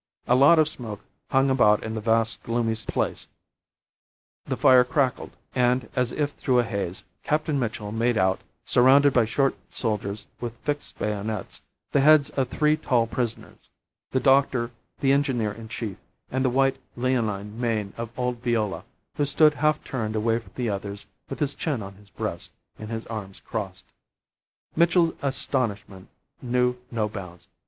A 0.25 0.33
lot 0.33 0.57
of 0.57 0.67
smoke 0.67 1.01
hung 1.29 1.51
about 1.51 1.83
in 1.83 1.93
the 1.93 2.01
vast 2.01 2.41
gloomy 2.41 2.73
place, 2.87 3.27
the 4.47 4.57
fire 4.57 4.83
crackled, 4.83 5.29
and, 5.53 5.89
as 5.95 6.11
if 6.11 6.31
through 6.31 6.57
a 6.57 6.63
haze, 6.63 7.03
Captain 7.21 7.59
Mitchell 7.59 7.91
made 7.91 8.17
out, 8.17 8.41
surrounded 8.65 9.13
by 9.13 9.25
short 9.25 9.53
soldiers 9.69 10.25
with 10.39 10.57
fixed 10.65 10.97
bayonets, 10.97 11.61
the 11.91 11.99
heads 12.01 12.31
of 12.31 12.47
three 12.49 12.77
tall 12.77 13.05
prisoners 13.05 13.69
the 14.09 14.19
doctor, 14.19 14.71
the 15.01 15.11
engineer 15.11 15.51
in 15.51 15.67
chief, 15.69 15.97
and 16.31 16.43
the 16.43 16.49
white 16.49 16.77
leonine 16.95 17.53
mane 17.61 17.93
of 17.95 18.09
old 18.17 18.41
Viola, 18.41 18.83
who 19.17 19.25
stood 19.25 19.53
half 19.53 19.83
turned 19.83 20.15
away 20.15 20.39
from 20.39 20.53
the 20.55 20.67
others 20.67 21.05
with 21.29 21.39
his 21.39 21.53
chin 21.53 21.83
on 21.83 21.93
his 21.93 22.09
breast 22.09 22.49
and 22.79 22.89
his 22.89 23.05
arms 23.05 23.39
crossed. 23.41 23.85
Mitchell's 24.75 25.11
astonishment 25.21 26.07
knew 26.41 26.75
no 26.89 27.07
bounds. 27.07 27.47